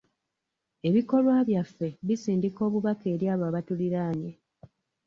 [0.87, 4.31] Ebikolwa byaffe bisindika obubaka eri abo abatulinaanye.